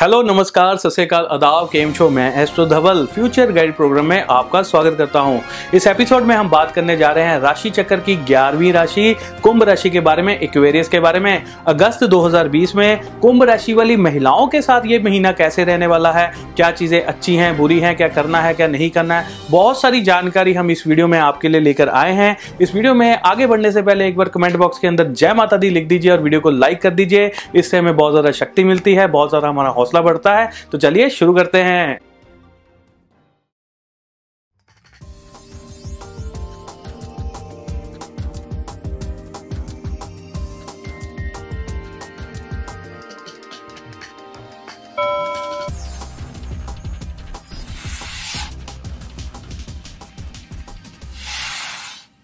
Hello, 0.00 0.20
नमस्कार, 0.22 0.76
सत 0.76 0.90
श्रीकाल 0.90 1.24
अदाब 1.24 1.68
केम 1.68 1.92
शो 1.92 2.08
मैं 2.10 2.32
astro 2.42 2.64
Dhawal, 2.66 3.04
future 3.06 3.50
guide 3.52 3.74
program 3.76 4.06
में 4.06 4.24
आपका 4.30 4.60
स्वागत 4.62 4.96
करता 4.98 5.20
हूँ। 5.20 5.40
इस 5.74 5.86
एपिसोड 5.86 6.22
में 6.22 6.34
हम 6.36 6.48
बात 6.50 6.70
करने 6.72 6.96
जा 6.96 7.10
रहे 7.10 7.24
हैं 7.24 7.40
राशि 7.40 7.70
चक्र 7.70 7.96
की 7.96 8.14
ग्यारहवीं 8.16 8.72
राशि, 8.72 9.14
कुंभ 9.42 9.62
राशि 9.62 9.90
के 9.90 10.00
बारे 10.00 10.22
में 10.22 10.38
इक्वेरियस 10.40 10.88
के 10.88 11.00
बारे 11.00 11.20
में। 11.20 11.42
अगस्त 11.66 12.04
2020 12.04 12.74
में 12.76 13.00
कुंभ 13.22 13.42
राशि 13.42 13.74
वाली 13.74 13.96
महिलाओं 13.96 14.46
के 14.46 14.62
साथ 14.62 14.86
ये 14.86 14.98
महीना 14.98 15.32
कैसे 15.32 15.64
रहने 15.64 15.86
वाला 15.86 16.12
है? 16.12 16.32
क्या 16.56 16.70
चीज़ें 16.70 17.00
अच्छी 17.02 17.34
हैं, 17.36 17.56
बुरी 17.56 17.78
हैं, 17.80 17.94
क्या 17.96 18.08
करना 18.08 18.40
है, 18.40 18.54
क्या 18.54 18.68
नहीं 18.68 18.90
करना 18.90 19.20
है? 19.20 19.28
बहुत 19.50 19.80
सारी 19.80 20.00
जानकारी 20.00 20.54
हम 20.54 20.70
इस 20.70 20.86
वीडियो 20.86 21.08
में 21.08 21.18
आपके 21.18 21.48
लिए 21.48 21.60
लेकर 21.60 21.88
आए 21.88 22.12
हैं। 22.12 22.36
इस 22.60 22.74
वीडियो 22.74 22.94
में 22.94 23.12
आगे 23.16 23.46
बढ़ने 23.46 23.72
से 23.72 23.82
पहले 23.82 24.08
एक 24.08 24.16
बार 24.16 24.28
कमेंट 24.28 24.56
बॉक्स 24.56 24.78
के 24.78 24.88
अंदर 24.88 25.12
जय 25.12 25.34
माता 25.34 25.56
दी 25.56 25.70
लिख 25.70 25.88
दीजिए 25.88 26.12
और 26.12 26.22
वीडियो 26.22 26.40
को 26.40 26.50
लाइक 26.50 26.82
कर 26.82 26.90
दीजिए। 26.92 27.30
इससे 27.54 27.78
हमें 27.78 27.96
बहुत 27.96 28.12
ज़्यादा 28.12 28.30
शक्ति 28.32 28.64
मिलती 28.64 28.94
है, 28.94 29.06
बहुत 29.08 29.28
ज़्यादा 29.28 29.48
हमारा 29.48 29.68
हौसला 29.70 29.88
बढ़ता 29.98 30.36
है 30.36 30.50
तो 30.72 30.78
चलिए 30.78 31.10
शुरू 31.10 31.34
करते 31.34 31.58
हैं। 31.58 31.98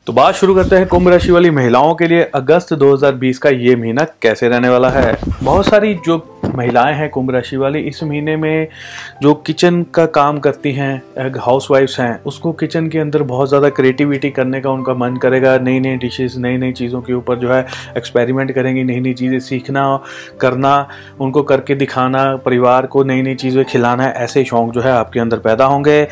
तो 0.07 0.13
बात 0.13 0.35
शुरू 0.35 0.55
करते 0.55 0.77
हैं 0.77 0.87
कुंभ 0.87 1.09
राशि 1.09 1.33
वाली 1.33 1.51
महिलाओं 1.51 1.95
के 1.95 2.07
लिए। 2.07 2.23
अगस्त 2.23 2.73
2020 2.75 3.39
का 3.39 3.51
ये 3.51 3.77
महीना 3.77 4.05
कैसे 4.23 4.49
रहने 4.49 4.69
वाला 4.69 4.91
है? 4.91 5.17
बहुत 5.43 5.67
सारी 5.67 5.95
जो 5.95 6.36
महिलाएँ 6.49 6.95
हैं, 6.95 7.09
कुंभ 7.11 7.31
राशि 7.31 7.57
वाली, 7.57 7.81
इस 7.81 8.03
महीने 8.03 8.37
में 8.37 8.69
जो 9.23 9.35
किचन 9.37 9.83
का 9.95 10.05
काम 10.09 10.39
करती 10.39 10.73
हैं 10.73 11.31
हाउस 11.39 11.69
वाइफ्स 11.71 11.99
हैं, 12.01 12.23
उसको 12.25 12.53
किचन 12.53 12.89
के 12.89 12.99
अंदर 12.99 13.23
बहुत 13.25 13.49
ज़्यादा 13.49 13.69
क्रिएटिविटी 13.71 14.31
करने 14.31 14.61
का 14.61 14.71
उनका 14.71 14.95
मन 14.95 15.17
करेगा 15.17 15.57
नई 15.59 15.81
नई 15.81 15.97
डिशेस 15.97 16.35
नई 16.39 16.57
नई 16.57 16.73
चीज़ों 16.73 17.01
के 17.03 17.13
ऊपर 17.13 17.39
जो 17.39 17.53
है 17.53 17.65
एक्सपेरिमेंट 17.97 18.53
करेंगी 18.53 18.85
नई 18.85 19.01
नई 19.01 19.15
चीज़ें 19.15 19.39
सीखना, 19.41 19.85
करना, 20.41 20.89
उनको 21.21 21.43
करके 21.43 21.75
दिखाना, 21.75 22.25
परिवार 22.37 22.87
को 22.87 23.05
नई 23.05 23.23
नई 23.23 23.35
चीज़ें 23.35 23.65
खिलाना, 23.65 24.07
ऐसे 24.07 24.45
शौक 24.45 24.73
जो 24.73 24.81
है 24.81 24.93
आपके 24.93 25.21
अंदर 25.21 25.39
पैदा 25.39 25.65
होंगे। 25.65 26.05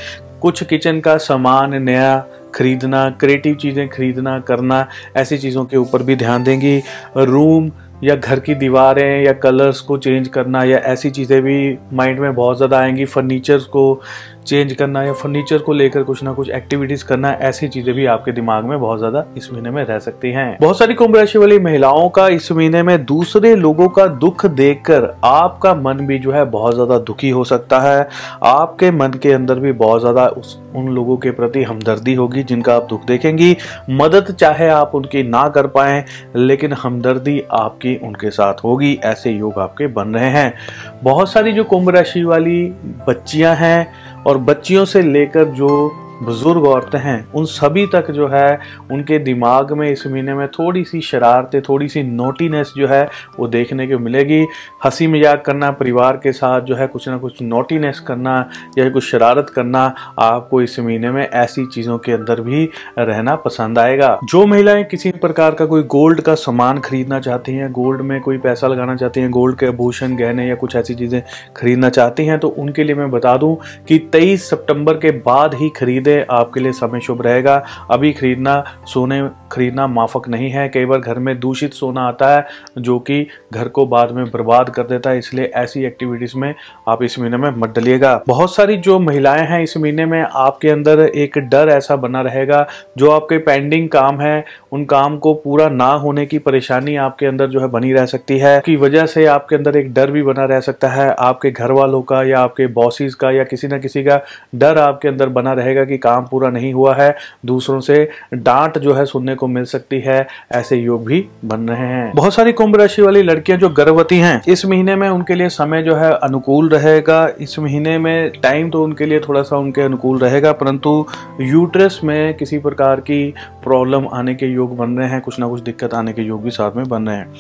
कुछ 0.42 0.62
किचन 0.62 1.00
का 1.00 1.16
सामान 1.16 1.82
नया 1.82 2.16
खरीदना 2.54 3.08
क्रिएटिव 3.10 3.54
चीज़ें 3.54 3.88
खरीदना, 3.88 4.38
करना, 4.40 4.86
ऐसी 5.16 5.38
चीज़ों 5.38 5.64
के 5.64 5.76
ऊपर 5.76 6.02
भी 6.02 6.16
ध्यान 6.16 6.44
देंगी। 6.44 6.82
रूम 7.16 7.70
या 8.04 8.14
घर 8.16 8.40
की 8.40 8.54
दीवारें 8.54 9.24
या 9.24 9.32
कलर्स 9.32 9.80
को 9.80 9.96
चेंज 9.98 10.28
करना 10.28 10.62
या 10.64 10.78
ऐसी 10.86 11.10
चीज़ें 11.10 11.40
भी 11.42 11.56
माइंड 11.92 12.20
में 12.20 12.34
बहुत 12.34 12.56
ज़्यादा 12.56 12.78
आएँगी 12.78 13.04
फर्नीचर्स 13.06 13.64
को 13.66 14.00
चेंज 14.46 14.72
करना 14.72 15.02
या 15.02 15.12
फर्नीचर 15.12 15.58
को 15.58 15.72
लेकर 15.72 16.02
कुछ 16.02 16.22
ना 16.22 16.32
कुछ 16.32 16.48
एक्टिविटीज़ 16.50 17.04
करना, 17.04 17.30
ऐसी 17.32 17.68
चीज़ें 17.68 17.94
भी 17.94 18.06
आपके 18.06 18.32
दिमाग 18.32 18.64
में 18.64 18.78
बहुत 18.80 18.98
ज़्यादा 18.98 19.24
इस 19.36 19.52
महीने 19.52 19.70
में 19.70 19.82
रह 19.84 19.98
सकती 19.98 20.30
हैं। 20.32 20.56
बहुत 20.60 20.78
सारी 20.78 20.94
कुंभ 20.94 21.16
राशि 21.16 21.38
वाली 21.38 21.58
महिलाओं 21.58 22.08
का 22.08 22.26
इस 22.28 22.50
महीने 22.52 22.82
में 22.82 23.04
दूसरे 23.04 23.54
लोगों 23.56 23.88
का 23.88 24.06
दुख 24.06 24.44
देखकर 24.46 25.08
आपका 25.24 25.74
मन 25.74 26.06
भी 26.06 26.18
जो 26.18 26.32
है 26.32 26.44
बहुत 26.46 26.74
ज़्यादा 26.74 26.98
दुखी 27.00 27.30
हो 27.30 27.44
सकता 27.44 27.80
है। 27.80 28.08
आपके 28.44 28.90
मन 28.90 29.18
के 29.22 29.32
अंदर 29.32 29.58
भी 29.58 29.72
बहुत 29.74 30.00
ज़्यादा 30.00 30.26
उस, 30.26 30.58
उन 30.76 30.88
लोगों 30.88 31.16
के 31.16 31.30
प्रति 31.30 31.62
हमदर्दी 31.62 32.14
होगी 32.14 32.42
जिनका 32.42 32.74
आप 32.76 32.86
दुख 32.90 33.06
देखेंगी। 33.06 33.56
मदद 33.92 34.34
चाहे 34.34 34.68
आप 34.68 34.94
उनकी 34.94 35.22
ना 35.22 35.48
कर 35.48 35.66
पाए, 35.68 36.04
लेकिन 36.36 36.72
हमदर्दी 36.74 37.40
आपकी 37.52 37.93
उनके 37.96 38.30
साथ 38.30 38.54
होगी, 38.54 39.00
ऐसे 39.04 39.30
योग 39.30 39.58
आपके 39.58 39.86
बन 39.86 40.14
रहे 40.14 40.30
हैं। 40.30 40.54
बहुत 41.02 41.32
सारी 41.32 41.52
जो 41.52 41.64
कुंभ 41.64 41.88
राशि 41.88 42.22
वाली 42.24 42.64
बच्चियाँ 43.08 43.54
हैं 43.56 43.92
और 44.26 44.38
बच्चियों 44.38 44.84
से 44.84 45.02
लेकर 45.02 45.44
जो 45.44 46.00
बुज़ुर्ग 46.22 46.66
औरतें 46.66 46.98
हैं, 46.98 47.32
उन 47.32 47.44
सभी 47.44 47.86
तक 47.86 48.10
जो 48.10 48.28
है, 48.28 48.60
उनके 48.92 49.18
दिमाग 49.18 49.72
में 49.72 49.90
इस 49.90 50.06
महीने 50.06 50.34
में 50.34 50.48
थोड़ी 50.48 50.84
सी 50.84 51.00
शरारतें 51.00 51.62
थोड़ी 51.62 51.88
सी 51.88 52.02
नोटीनेस 52.02 52.72
जो 52.76 52.86
है, 52.86 53.08
वो 53.38 53.48
देखने 53.48 53.86
को 53.86 53.98
मिलेगी। 53.98 54.46
हँसी 54.84 55.06
मज़ाक 55.06 55.44
करना, 55.44 55.70
परिवार 55.70 56.16
के 56.16 56.32
साथ 56.32 56.60
जो 56.60 56.76
है, 56.76 56.86
कुछ 56.86 57.08
ना 57.08 57.16
कुछ 57.18 57.42
नोटीनेस 57.42 58.00
करना 58.00 58.50
या 58.78 58.88
कुछ 58.90 59.04
शरारत 59.04 59.50
करना, 59.50 59.94
आपको 60.18 60.62
इस 60.62 60.78
महीने 60.80 61.10
में 61.10 61.28
ऐसी 61.28 61.66
चीज़ों 61.66 61.98
के 61.98 62.12
अंदर 62.12 62.40
भी 62.40 62.68
रहना 62.98 63.34
पसंद 63.36 63.78
आएगा। 63.78 64.18
जो 64.24 64.46
महिलाएँ 64.46 64.84
किसी 64.84 65.10
प्रकार 65.10 65.54
का 65.54 65.66
कोई 65.66 65.82
गोल्ड 65.82 66.20
का 66.20 66.34
सामान 66.34 66.78
खरीदना 66.78 67.20
चाहती 67.20 67.52
हैं 67.52 67.70
गोल्ड 67.72 68.00
में 68.00 68.20
कोई 68.20 68.38
पैसा 68.38 68.68
लगाना 68.68 68.96
चाहती 68.96 69.20
हैं 69.20 69.30
गोल्ड 69.30 69.58
के 69.58 69.66
आभूषण 69.66 70.16
गहने 70.16 70.46
या 70.48 70.54
कुछ 70.54 70.76
ऐसी 70.76 70.94
चीज़ें 70.94 71.22
खरीदना 71.56 71.88
चाहती 71.88 72.26
हैं 72.26 72.38
तो 72.38 72.48
उनके 72.48 72.84
लिए 72.84 72.94
मैं 72.94 73.10
बता 73.10 73.36
दूँ 73.36 73.56
कि 73.88 73.98
तेईस 74.12 74.48
सितंबर 74.50 74.94
के 74.94 75.10
बाद 75.10 75.54
ही 75.54 75.68
खरीदे 75.70 76.03
आपके 76.10 76.60
लिए 76.60 76.72
समय 76.72 77.00
शुभ 77.00 77.22
रहेगा। 77.22 77.64
अभी 77.90 78.12
खरीदना, 78.12 78.64
सोने 78.86 79.28
खरीदना 79.52 79.86
माफक 79.86 80.28
नहीं 80.28 80.50
है। 80.50 80.68
कई 80.68 80.84
बार 80.84 80.98
घर 80.98 81.18
में 81.18 81.40
दूषित 81.40 81.72
सोना 81.72 82.08
आता 82.08 82.36
है, 82.36 82.46
जो 82.78 82.98
कि 82.98 83.26
घर 83.52 83.68
को 83.68 83.86
बाद 83.86 84.12
में 84.12 84.24
बर्बाद 84.24 84.70
कर 84.70 84.82
देता 84.82 85.10
है, 85.10 85.18
इसलिए 85.18 85.44
ऐसी 85.44 85.84
एक्टिविटीज़ 85.84 86.32
में 86.36 86.54
आप 86.88 87.02
इस 87.02 87.18
महीने 87.18 87.36
में 87.36 87.50
मत 87.50 87.78
डलिएगा। 87.78 88.22
बहुत 88.28 88.54
सारी 88.54 88.76
जो 88.76 88.98
महिलाएँ 88.98 89.46
हैं, 89.46 89.62
इस 89.62 89.76
महीने 89.76 90.06
में 90.06 90.26
आपके 90.32 90.70
अंदर 90.70 91.00
एक 91.00 91.38
डर 91.38 91.68
ऐसा 91.68 91.96
बना 91.96 92.20
रहेगा, 92.20 92.66
जो 92.98 93.10
आपके 93.10 93.38
पेंडिंग 93.38 93.88
काम 93.88 94.20
है 94.20 94.44
उन 94.74 94.84
काम 94.84 95.16
को 95.18 95.32
पूरा 95.34 95.68
ना 95.68 95.86
होने 95.94 96.24
की 96.26 96.38
परेशानी 96.38 96.94
आपके 96.96 97.26
अंदर 97.26 97.46
जो 97.46 97.60
है 97.60 97.66
बनी 97.66 97.92
रह 97.92 98.06
सकती 98.06 98.38
है, 98.38 98.60
की 98.60 98.74
वजह 98.76 99.06
से 99.06 99.24
आपके 99.26 99.56
अंदर 99.56 99.76
एक 99.76 99.92
डर 99.94 100.10
भी 100.10 100.22
बना 100.22 100.44
रह 100.44 100.60
सकता 100.60 100.88
है, 100.88 101.08
आपके 101.10 101.50
घर 101.50 101.72
वालों 101.72 102.00
का 102.02 102.22
या 102.22 102.40
आपके 102.40 102.66
बॉसिस 102.74 103.14
का 103.14 103.30
या 103.30 103.44
किसी 103.44 103.68
ना 103.68 103.78
किसी 103.78 104.02
का 104.04 104.20
डर 104.54 104.78
आपके 104.78 105.08
अंदर 105.08 105.28
बना 105.28 105.52
रहेगा 105.52 105.84
कि 105.84 105.98
काम 105.98 106.26
पूरा 106.26 106.50
नहीं 106.50 106.72
हुआ 106.72 106.94
है, 106.94 107.14
दूसरों 107.46 107.80
से 107.80 108.08
डांट 108.34 108.78
जो 108.78 108.94
है 108.94 109.04
सुनने 109.06 109.34
को 109.34 109.46
मिल 109.46 109.64
सकती 109.64 110.00
है, 110.00 110.26
ऐसे 110.52 110.76
योग 110.76 111.04
भी 111.06 111.24
बन 111.44 111.68
रहे 111.68 111.86
हैं। 111.86 112.10
बहुत 112.14 112.34
सारी 112.34 112.52
कुंभ 112.52 112.76
राशि 112.76 113.02
वाली 113.02 113.22
लड़कियाँ 113.22 113.58
जो 113.58 113.68
गर्भवती 113.68 114.18
हैं, 114.18 114.40
इस 114.48 114.66
महीने 114.66 114.96
में 114.96 115.08
उनके 115.08 115.34
लिए 115.34 115.48
समय 115.50 115.82
जो 115.82 115.94
है 115.94 116.10
अनुकूल 116.14 116.68
रहेगा, 116.68 117.28
इस 117.40 117.58
महीने 117.58 117.96
में 117.98 118.30
टाइम 118.42 118.70
तो 118.70 118.82
उनके 118.84 119.06
लिए 119.06 119.20
थोड़ा 119.20 119.42
सा 119.42 119.56
उनके 119.56 119.82
अनुकूल 119.82 120.18
रहेगा, 120.18 120.52
परंतु 120.52 121.06
यूट्रस 121.42 122.00
में 122.04 122.34
किसी 122.34 122.58
प्रकार 122.58 123.00
की 123.00 123.22
प्रॉब्लम 123.64 124.08
आने 124.12 124.34
के 124.34 124.46
योग 124.46 124.63
बन 124.70 124.98
रहे 124.98 125.08
हैं, 125.08 125.20
कुछ 125.20 125.38
ना 125.38 125.48
कुछ 125.48 125.60
दिक्कत 125.60 125.94
आने 125.94 126.12
के 126.12 126.22
योग 126.22 126.42
भी 126.42 126.50
साथ 126.50 126.72
में 126.72 126.88
बन 126.88 127.08
रहे 127.08 127.16
हैं। 127.16 127.34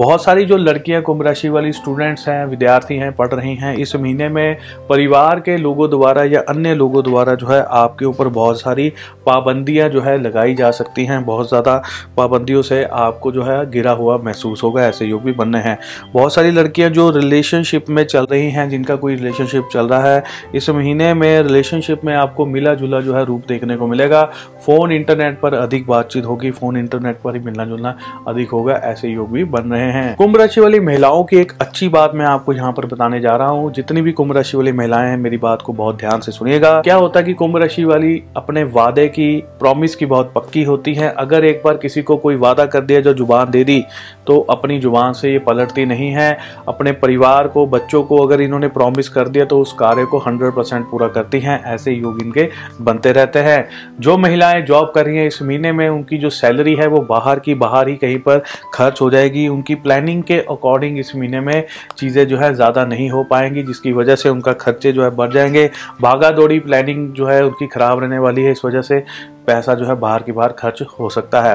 बहुत 0.00 0.22
सारी 0.24 0.44
जो 0.44 0.56
लड़कियाँ 0.56 1.00
कुंभ 1.02 1.22
राशि 1.22 1.48
वाली 1.48 1.72
स्टूडेंट्स 1.72 2.28
हैं, 2.28 2.44
विद्यार्थी 2.46 2.96
हैं, 2.96 3.10
पढ़ 3.12 3.32
रही 3.32 3.54
हैं, 3.54 3.74
इस 3.76 3.94
महीने 3.96 4.28
में 4.28 4.56
परिवार 4.88 5.40
के 5.40 5.56
लोगों 5.56 5.88
द्वारा 5.90 6.22
या 6.24 6.40
अन्य 6.48 6.74
लोगों 6.74 7.02
द्वारा 7.04 7.34
जो 7.34 7.46
है 7.46 7.60
आपके 7.70 8.04
ऊपर 8.04 8.28
बहुत 8.28 8.60
सारी 8.60 8.88
पाबंदियाँ 9.26 9.88
जो 9.88 10.00
है 10.00 10.16
लगाई 10.22 10.54
जा 10.54 10.70
सकती 10.70 11.04
हैं। 11.04 11.24
बहुत 11.24 11.48
ज़्यादा 11.48 11.76
पाबंदियों 12.16 12.62
से 12.62 12.82
आपको 12.84 13.32
जो 13.32 13.42
है 13.42 13.70
गिरा 13.70 13.92
हुआ 13.92 14.16
महसूस 14.18 14.62
होगा, 14.62 14.86
ऐसे 14.86 15.06
योग 15.06 15.22
भी 15.22 15.32
बनने 15.32 15.58
हैं। 15.58 15.78
बहुत 16.14 16.34
सारी 16.34 16.50
लड़कियाँ 16.50 16.90
जो 16.90 17.08
रिलेशनशिप 17.10 17.90
में 17.90 18.02
चल 18.04 18.26
रही 18.30 18.50
हैं, 18.50 18.68
जिनका 18.70 18.96
कोई 18.96 19.14
रिलेशनशिप 19.14 19.68
चल 19.72 19.88
रहा 19.88 20.14
है, 20.14 20.22
इस 20.54 20.70
महीने 20.70 21.12
में 21.14 21.42
रिलेशनशिप 21.42 22.04
में 22.04 22.14
आपको 22.14 22.46
मिला 22.46 22.74
जुला 22.74 23.00
जो 23.00 23.14
है 23.14 23.24
रूप 23.24 23.44
देखने 23.48 23.76
को 23.76 23.86
मिलेगा। 23.86 24.24
फ़ोन 24.66 24.92
इंटरनेट 24.92 25.40
पर 25.40 25.54
अधिक 25.54 25.86
बातचीत 25.86 26.24
होगी, 26.24 26.50
फ़ोन 26.50 26.76
इंटरनेट 26.76 27.20
पर 27.20 27.36
ही 27.36 27.44
मिलना 27.44 27.64
जुलना 27.66 27.96
अधिक 28.28 28.50
होगा, 28.50 28.74
ऐसे 28.74 29.08
योग 29.08 29.32
भी 29.32 29.44
बन 29.44 29.62
रहे 29.62 29.80
हैं। 29.82 29.88
कुंभ 30.16 30.36
राशि 30.36 30.60
वाली 30.60 30.80
महिलाओं 30.80 31.22
की 31.24 31.36
एक 31.36 31.52
अच्छी 31.60 31.88
बात 31.88 32.12
मैं 32.14 32.26
आपको 32.26 32.52
यहाँ 32.52 32.72
पर 32.72 32.86
बताने 32.86 33.20
जा 33.20 33.34
रहा 33.36 33.48
हूँ। 33.48 33.72
जितनी 33.72 34.02
भी 34.02 34.12
कुंभ 34.12 34.32
राशि 34.32 34.56
वाली 34.56 34.72
महिलाएँ 34.72 35.08
हैं, 35.10 35.16
मेरी 35.16 35.36
बात 35.36 35.62
को 35.62 35.72
बहुत 35.72 35.96
ध्यान 35.96 36.20
से 36.20 36.32
सुनिएगा। 36.32 36.80
क्या 36.80 36.96
होता 36.96 37.20
है 37.20 37.26
कि 37.26 37.32
कुंभ 37.32 37.56
राशि 37.56 37.84
वाली 37.84 38.22
अपने 38.36 38.62
वादे 38.64 39.06
की 39.08 39.36
प्रॉमिस 39.58 39.96
की 39.96 40.06
बहुत 40.06 40.32
पक्की 40.34 40.62
होती 40.62 40.94
है। 40.94 41.12
अगर 41.18 41.44
एक 41.44 41.62
बार 41.64 41.76
किसी 41.76 42.02
को 42.02 42.16
कोई 42.16 42.36
वादा 42.36 42.66
कर 42.66 42.80
दिया, 42.80 43.00
जो 43.00 43.14
ज़ुबान 43.14 43.50
दे 43.50 43.64
दी 43.64 43.82
तो 44.26 44.38
अपनी 44.40 44.78
ज़ुबान 44.80 45.12
से 45.12 45.32
ये 45.32 45.38
पलटती 45.38 45.84
नहीं 45.84 46.10
है। 46.10 46.38
अपने 46.68 46.92
परिवार 46.92 47.48
को, 47.48 47.66
बच्चों 47.66 48.02
को 48.02 48.16
अगर 48.18 48.40
इन्होंने 48.40 48.68
प्रॉमिस 48.68 49.08
कर 49.08 49.28
दिया 49.28 49.44
तो 49.44 49.60
उस 49.60 49.72
कार्य 49.72 50.04
को 50.04 50.18
100 50.18 50.50
परसेंट 50.50 50.84
पूरा 50.90 51.08
करती 51.08 51.40
हैं। 51.40 51.62
ऐसे 51.64 51.92
योग 51.92 52.22
इनके 52.22 52.48
बनते 52.80 53.12
रहते 53.12 53.38
हैं। 53.38 53.68
जो 54.00 54.16
महिलाएँ 54.18 54.62
जॉब 54.62 54.92
कर 54.94 55.06
रही 55.06 55.16
हैं, 55.16 55.26
इस 55.26 55.42
महीने 55.42 55.72
में 55.72 55.88
उनकी 55.88 56.18
जो 56.18 56.30
सैलरी 56.30 56.74
है, 56.74 56.86
वो 56.86 57.00
बाहर 57.00 57.38
की 57.38 57.54
बाहर 57.54 57.88
ही 57.88 57.96
कहीं 57.96 58.18
पर 58.18 58.42
खर्च 58.74 59.00
हो 59.00 59.10
जाएगी। 59.10 59.46
उनकी 59.48 59.74
प्लानिंग 59.82 60.22
के 60.22 60.38
अकॉर्डिंग 60.40 60.98
इस 60.98 61.14
महीने 61.16 61.40
में 61.40 61.64
चीज़ें 61.98 62.26
जो 62.28 62.38
है 62.38 62.52
ज़्यादा 62.54 62.84
नहीं 62.84 63.08
हो 63.10 63.22
पाएँगी, 63.24 63.62
जिसकी 63.62 63.92
वजह 63.92 64.16
से 64.16 64.28
उनका 64.28 64.52
खर्चे 64.54 64.92
जो 64.92 65.04
है 65.04 65.10
बढ़ 65.10 65.32
जाएँगे। 65.32 65.68
भागा 66.00 66.30
दौड़ी 66.30 66.58
प्लानिंग 66.60 67.12
जो 67.12 67.26
है 67.26 67.44
उनकी 67.44 67.66
खराब 67.66 68.00
रहने 68.00 68.18
वाली 68.18 68.42
है, 68.42 68.52
इस 68.52 68.64
वजह 68.64 68.82
से 68.82 69.02
पैसा 69.50 69.74
जो 69.74 69.86
है 69.86 69.94
बाहर 69.96 70.22
की 70.22 70.32
बाहर 70.32 70.52
खर्च 70.52 70.82
हो 71.00 71.08
सकता 71.10 71.42
है। 71.42 71.54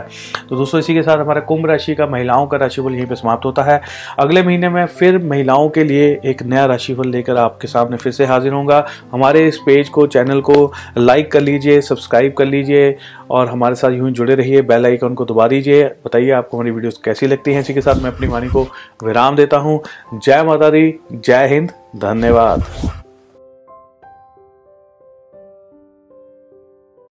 तो 0.50 0.56
दोस्तों, 0.56 0.80
इसी 0.80 0.94
के 0.94 1.02
साथ 1.02 1.18
हमारा 1.18 1.42
कुंभ 1.44 1.66
राशि 1.66 1.96
का 1.96 2.08
महिलाओं 2.08 2.48
का 2.48 2.58
राशिफल 2.58 2.94
यहीं 2.94 3.06
पर 3.06 3.16
समाप्त 3.16 3.46
होता 3.46 3.64
है। 3.64 3.82
अगले 4.20 4.44
महीने 4.44 4.70
में 4.70 4.86
फिर 4.88 5.18
महिलाओं 5.26 5.70
के 5.70 5.84
लिए 5.84 6.10
एक 6.26 6.44
नया 6.44 6.66
राशिफल 6.66 7.10
लेकर 7.10 7.38
आपके 7.38 7.68
सामने 7.68 7.98
फिर 7.98 8.14
से 8.14 8.26
हाजिर 8.26 8.54
होंगे 8.54 8.82
हमारे 9.12 9.46
इस 9.48 9.58
पेज 9.58 9.90
को, 9.90 10.06
चैनल 10.08 10.42
को 10.42 10.72
लाइक 10.98 11.32
कर 11.32 11.42
लीजिए, 11.42 11.82
सब्सक्राइब 11.82 12.34
कर 12.34 12.46
लीजिए 12.46 12.96
और 13.32 13.48
हमारे 13.48 13.76
साथ 13.76 13.92
यूँ 13.92 14.12
जुड़े 14.12 14.36
रहिए। 14.36 14.62
बेल 14.64 14.86
आइकन 14.86 15.14
को 15.14 15.26
दबा 15.26 15.48
दीजिए। 15.48 15.84
बताइए 16.06 16.32
आपको 16.32 16.58
हमारी 16.58 16.72
वीडियोस 16.72 17.00
कैसी 17.06 17.28
लगती 17.28 17.54
हैं। 17.54 17.62
इसी 17.62 17.74
के 17.74 17.82
साथ 17.82 18.04
मैं 18.04 18.12
अपनी 18.12 18.28
वाणी 18.28 18.48
को 18.48 18.68
विराम 19.04 19.36
देता 19.36 19.58
हूँ। 19.58 19.80
जय 20.16 20.44
माता 20.44 20.70
दी, 20.70 20.94
जय 21.14 21.48
हिंद, 21.48 21.72
धन्यवाद। 21.96 23.05